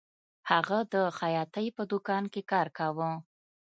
[0.51, 3.09] هغه د خیاطۍ په دکان کې کار کاوه